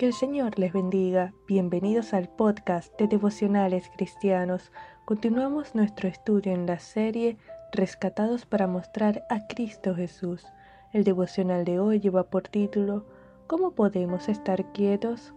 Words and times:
Que 0.00 0.06
el 0.06 0.14
Señor 0.14 0.58
les 0.58 0.72
bendiga. 0.72 1.34
Bienvenidos 1.46 2.14
al 2.14 2.30
podcast 2.30 2.98
de 2.98 3.06
Devocionales 3.06 3.90
Cristianos. 3.94 4.72
Continuamos 5.04 5.74
nuestro 5.74 6.08
estudio 6.08 6.54
en 6.54 6.64
la 6.64 6.78
serie 6.78 7.36
Rescatados 7.70 8.46
para 8.46 8.66
mostrar 8.66 9.26
a 9.28 9.46
Cristo 9.46 9.94
Jesús. 9.94 10.46
El 10.94 11.04
devocional 11.04 11.66
de 11.66 11.80
hoy 11.80 12.00
lleva 12.00 12.30
por 12.30 12.48
título 12.48 13.04
¿Cómo 13.46 13.72
podemos 13.72 14.30
estar 14.30 14.72
quietos? 14.72 15.34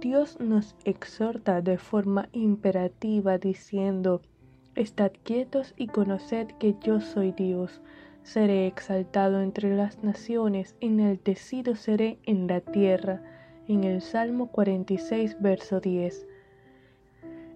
Dios 0.00 0.40
nos 0.40 0.74
exhorta 0.84 1.60
de 1.60 1.78
forma 1.78 2.28
imperativa 2.32 3.38
diciendo, 3.38 4.20
Estad 4.74 5.12
quietos 5.22 5.74
y 5.76 5.86
conoced 5.86 6.48
que 6.58 6.74
yo 6.82 7.00
soy 7.00 7.30
Dios 7.30 7.82
seré 8.22 8.66
exaltado 8.66 9.42
entre 9.42 9.74
las 9.76 10.02
naciones, 10.02 10.76
enaltecido 10.80 11.76
seré 11.76 12.18
en 12.24 12.46
la 12.46 12.60
tierra. 12.60 13.22
En 13.68 13.84
el 13.84 14.02
Salmo 14.02 14.48
46, 14.48 15.36
verso 15.40 15.80
10. 15.80 16.26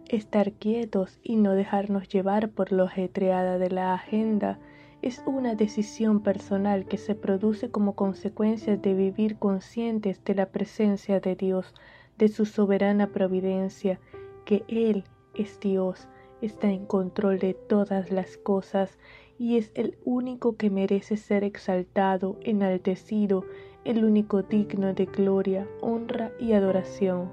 Estar 0.09 0.53
quietos 0.53 1.19
y 1.23 1.37
no 1.37 1.53
dejarnos 1.53 2.09
llevar 2.09 2.51
por 2.51 2.71
lo 2.71 2.85
ajetreada 2.85 3.59
de 3.59 3.71
la 3.71 3.93
agenda 3.93 4.59
es 5.03 5.23
una 5.27 5.55
decisión 5.55 6.21
personal 6.21 6.87
que 6.87 6.97
se 6.97 7.15
produce 7.15 7.71
como 7.71 7.95
consecuencia 7.95 8.77
de 8.77 8.95
vivir 8.95 9.37
conscientes 9.37 10.25
de 10.25 10.35
la 10.35 10.47
presencia 10.47 11.21
de 11.21 11.37
Dios, 11.37 11.75
de 12.19 12.29
su 12.29 12.47
soberana 12.47 13.09
providencia, 13.09 14.01
que 14.45 14.65
Él 14.69 15.05
es 15.35 15.61
Dios, 15.61 16.09
está 16.41 16.71
en 16.71 16.87
control 16.87 17.39
de 17.39 17.55
todas 17.55 18.11
las 18.11 18.37
cosas 18.37 18.99
y 19.39 19.57
es 19.57 19.71
el 19.75 19.99
único 20.05 20.57
que 20.57 20.71
merece 20.71 21.17
ser 21.17 21.45
exaltado, 21.45 22.37
enaltecido, 22.43 23.45
el 23.85 24.05
único 24.05 24.43
digno 24.43 24.95
de 24.95 25.07
gloria, 25.07 25.69
honra 25.81 26.33
y 26.41 26.53
adoración. 26.53 27.31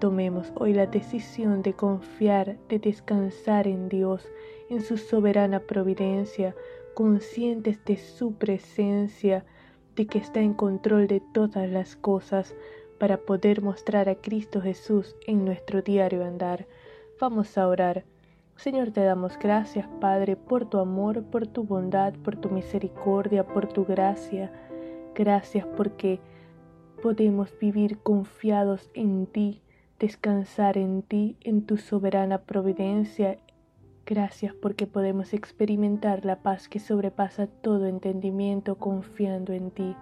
Tomemos 0.00 0.52
hoy 0.56 0.74
la 0.74 0.86
decisión 0.86 1.62
de 1.62 1.72
confiar, 1.72 2.56
de 2.68 2.78
descansar 2.78 3.66
en 3.66 3.88
Dios, 3.88 4.28
en 4.68 4.80
su 4.80 4.96
soberana 4.96 5.60
providencia, 5.60 6.54
conscientes 6.94 7.84
de 7.84 7.96
su 7.96 8.34
presencia, 8.34 9.44
de 9.96 10.06
que 10.06 10.18
está 10.18 10.40
en 10.40 10.54
control 10.54 11.06
de 11.08 11.20
todas 11.20 11.68
las 11.68 11.96
cosas, 11.96 12.54
para 12.98 13.16
poder 13.16 13.62
mostrar 13.62 14.08
a 14.08 14.16
Cristo 14.16 14.60
Jesús 14.60 15.16
en 15.26 15.44
nuestro 15.44 15.82
diario 15.82 16.24
andar. 16.24 16.66
Vamos 17.20 17.56
a 17.56 17.66
orar. 17.66 18.04
Señor, 18.58 18.90
te 18.90 19.04
damos 19.04 19.38
gracias, 19.38 19.86
Padre, 20.00 20.34
por 20.34 20.68
tu 20.68 20.78
amor, 20.78 21.22
por 21.22 21.46
tu 21.46 21.62
bondad, 21.62 22.12
por 22.24 22.34
tu 22.34 22.50
misericordia, 22.50 23.46
por 23.46 23.68
tu 23.68 23.84
gracia. 23.84 24.50
Gracias 25.14 25.64
porque 25.76 26.18
podemos 27.00 27.56
vivir 27.60 27.98
confiados 27.98 28.90
en 28.94 29.26
ti, 29.26 29.62
descansar 30.00 30.76
en 30.76 31.02
ti, 31.02 31.36
en 31.42 31.66
tu 31.66 31.76
soberana 31.76 32.38
providencia. 32.38 33.38
Gracias 34.04 34.54
porque 34.54 34.88
podemos 34.88 35.34
experimentar 35.34 36.24
la 36.24 36.42
paz 36.42 36.68
que 36.68 36.80
sobrepasa 36.80 37.46
todo 37.46 37.86
entendimiento 37.86 38.74
confiando 38.74 39.52
en 39.52 39.70
ti. 39.70 39.94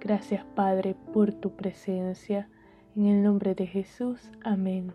Gracias, 0.00 0.42
Padre, 0.54 0.96
por 1.12 1.34
tu 1.34 1.50
presencia. 1.50 2.48
En 2.96 3.04
el 3.04 3.22
nombre 3.22 3.54
de 3.54 3.66
Jesús. 3.66 4.30
Amén. 4.42 4.94